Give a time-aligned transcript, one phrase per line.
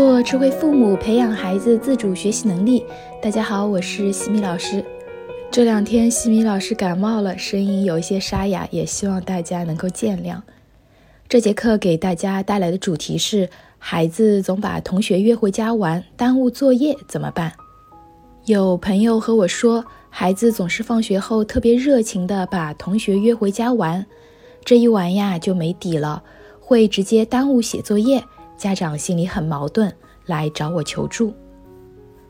[0.00, 2.82] 做智慧父母，培养孩子自主学习能力。
[3.20, 4.82] 大家好，我是西米老师。
[5.50, 10.40] 这两天西米老师感冒了，声音有一些沙哑，也希望大家能够见谅。
[11.28, 17.52] 这节课给大家带来的主题是：孩子总把同学约回家玩，耽误作业怎么办？
[18.46, 24.06] 有朋友和我说，孩子总是放学后特别热情地把同学约回家玩，
[24.64, 26.22] 这一玩呀就没底了，
[26.58, 28.24] 会直接耽误写作业。
[28.60, 29.90] 家长心里很矛盾，
[30.26, 31.32] 来找我求助。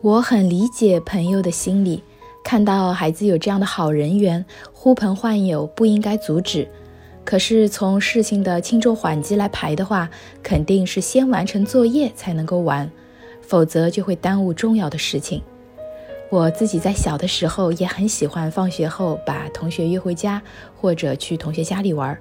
[0.00, 2.02] 我很理解朋友的心理，
[2.42, 4.42] 看到孩子有这样的好人缘，
[4.72, 6.66] 呼朋唤友不应该阻止。
[7.26, 10.08] 可是从事情的轻重缓急来排的话，
[10.42, 12.90] 肯定是先完成作业才能够玩，
[13.42, 15.42] 否则就会耽误重要的事情。
[16.30, 20.40] 我自己在小的时候也很喜欢放学后把同学约回家，
[20.74, 22.18] 或者去同学家里玩。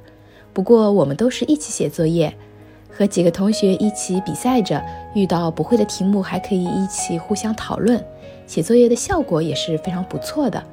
[0.52, 2.36] 不过我们都是一起写作业。
[2.96, 4.82] 和几个同学一起比赛着，
[5.16, 8.04] 遇到不会的题目还可以一起互相讨论，
[8.46, 10.64] 写作业的效果也是非常不错的。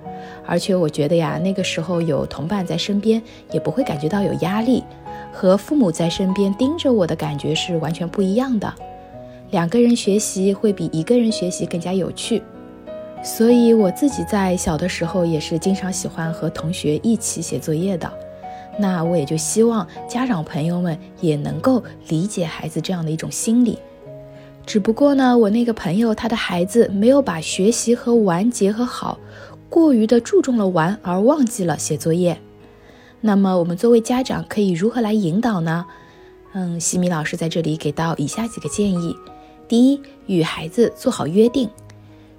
[0.46, 3.22] 而且我觉得呀，那个时候有同伴在身边，
[3.52, 4.84] 也不会感觉到有压力，
[5.32, 8.72] 和父母在身边盯着我的感觉是完全不一样的。
[9.50, 12.42] 两个人学习会比一个人学习更加有趣，
[13.24, 18.12] 所以我自己在小的时候也是经常喜欢和同学一起写作业的。
[18.80, 23.78] 那我也就希望家长朋友们也能够理解孩子这样的一种心理。
[24.64, 29.18] 只不过呢，我那个朋友他的孩子没有把学习和玩结合好，
[29.68, 32.40] 过于的注重了玩而忘记了写作业。
[33.20, 35.84] 那么我们作为家长可以如何来引导呢？
[36.54, 39.14] 嗯，西米老师在这里给到以下几个建议：
[39.68, 41.68] 第一，与孩子做好约定。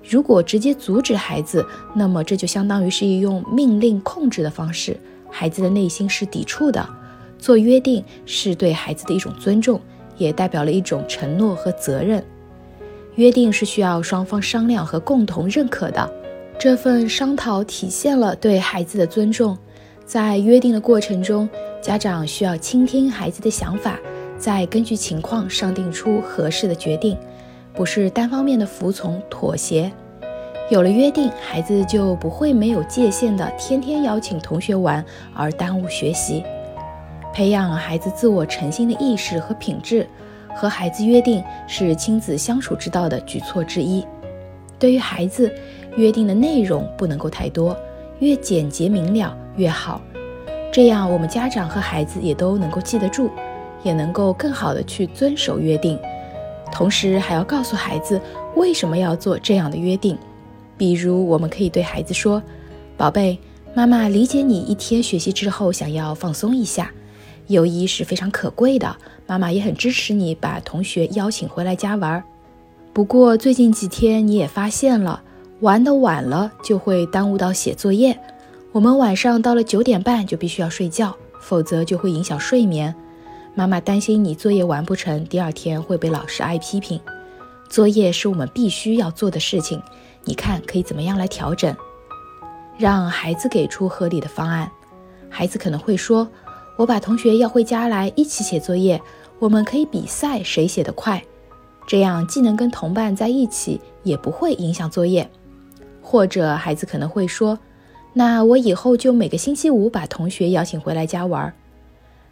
[0.03, 4.99] 如果直接阻止孩子，那么这就相当于是一用命令控制的方式。
[5.31, 6.87] 孩子的内心是抵触的，
[7.39, 9.79] 做约定是对孩子的一种尊重，
[10.17, 12.23] 也代表了一种承诺和责任。
[13.15, 16.13] 约定是需要双方商量和共同认可的，
[16.59, 19.57] 这份商讨体现了对孩子的尊重。
[20.05, 21.49] 在约定的过程中，
[21.81, 23.97] 家长需要倾听孩子的想法，
[24.37, 27.17] 再根据情况商定出合适的决定，
[27.73, 29.91] 不是单方面的服从妥协。
[30.71, 35.03] 有了约定，孩子就不会没有界限的天天邀请同学玩
[35.35, 36.41] 而耽误学习。
[37.33, 40.07] 培养孩子自我诚信的意识和品质，
[40.55, 44.01] 和孩子约定是亲子相处之道的举措之一。
[44.79, 45.53] 对于孩子，
[45.97, 47.75] 约定的内容不能够太多，
[48.19, 49.99] 越简洁明了越好。
[50.71, 53.29] 这样我们家长和孩子也都能够记得住，
[53.83, 55.99] 也能够更好的去遵守约定。
[56.71, 58.21] 同时还要告诉孩子
[58.55, 60.17] 为什么要做这样的约定。
[60.81, 62.41] 比如，我们可以对孩子说
[62.97, 63.37] ：“宝贝，
[63.75, 66.91] 妈妈理解你一天学习之后想要放松一下，
[67.45, 68.97] 友谊是非常可贵的。
[69.27, 72.23] 妈妈也很支持你把同学邀请回来家玩。
[72.93, 75.21] 不过最近几天你也发现了，
[75.59, 78.17] 玩的晚了就会耽误到写作业。
[78.71, 82.95] 我们晚上到了九点半就必须要睡觉，否则就会影响睡眠。
[83.53, 86.99] 妈妈担心你作业完不成，第二天会被老师挨批评。
[87.71, 89.81] 作业是我们必须要做的事情。”
[90.23, 91.75] 你看可以怎么样来调整，
[92.77, 94.71] 让孩子给出合理的方案。
[95.29, 96.29] 孩子可能会说
[96.77, 99.01] ：“我把同学要回家来一起写作业，
[99.39, 101.23] 我们可以比赛谁写得快，
[101.87, 105.27] 这样既能跟同伴在一起，也不会影响作业。”
[106.03, 107.57] 或者孩子可能会说
[108.13, 111.51] ：“那我以后就每个星期五把同学邀请回来家玩。”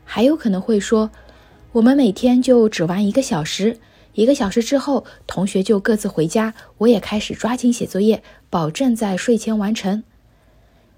[0.06, 1.10] 还有可能会说
[1.74, 3.80] ：“我们每天就只玩一个小时。”
[4.20, 10.04] 一个小时之后，同学就各自回家，我也开始抓紧写作业，保证在睡前完成。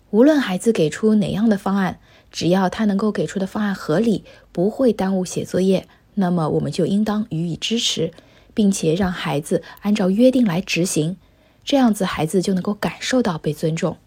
[0.10, 2.00] 无论孩子给出哪样的方案，
[2.32, 8.12] 只要他能够给出的方案合理，不会耽误写作业，那么我们就应当予以支持，
[8.56, 11.18] 并且让孩子按照约定来执行，
[11.64, 13.98] 这样子孩子就能够感受到被尊重。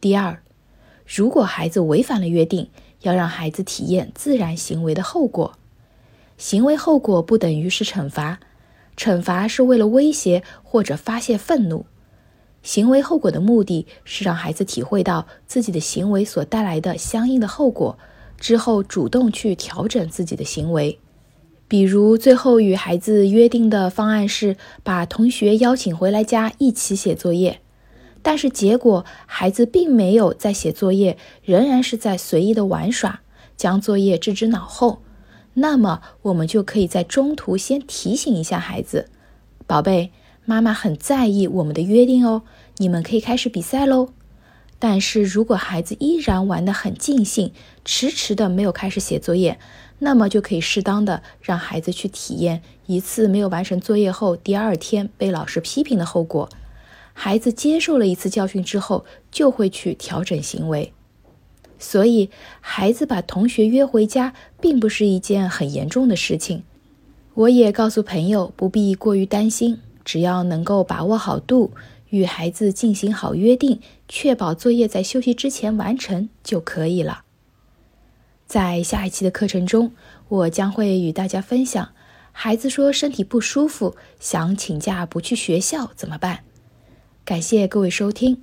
[0.00, 0.40] 第二，
[1.04, 2.70] 如果孩子违反了约定，
[3.00, 5.58] 要让孩子体验自然行为的后果。
[6.38, 8.40] 行为后果不等于是惩罚，
[8.96, 11.86] 惩罚是为了威胁或者发泄愤怒。
[12.62, 17.96] 行为后果的目的是让孩子体会到自己的行为所带来的相应的后果，
[18.38, 20.98] 之后主动去调整自己的行为。
[21.68, 27.60] 比如，最后与孩子约定的方案是把同学邀请回来家一起写作业，
[28.22, 33.20] 但是结果孩子并没有在写作业，仍然是在随意的玩耍，
[33.56, 35.02] 将作业置之脑后。
[35.58, 39.08] 那么，我们就可以在中途先提醒一下孩子
[39.66, 40.12] ：“宝贝，
[40.44, 42.42] 妈妈很在意我们的约定哦，
[42.76, 44.10] 你们可以开始比赛喽。”
[44.78, 47.52] 但是如果孩子依然玩得很尽兴，
[47.86, 49.58] 迟迟的没有开始写作业，
[50.00, 56.50] 那么就可以适当的让孩子去体验一次没有完成作业后，第二天被老师批评的后果。
[57.14, 60.92] 孩子接受了一次教训之后，就会去调整行为。
[61.78, 62.30] 所以，
[62.60, 66.62] 孩子把同学约回家，并不是一件很严重的事情。
[67.34, 71.72] 我也告诉朋友，不必过于担心，只要能够把握好度，
[72.08, 77.24] 与孩子进行好约定，确保作业在休息之前完成就可以了。
[78.46, 79.92] 在下一期的课程中，
[80.28, 81.90] 我将会与大家分享，
[82.32, 86.40] 孩子说身体不舒服，想请假不去学校怎么办。
[87.24, 88.42] 感谢各位收听。